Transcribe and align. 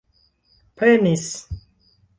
prenis 0.75 1.31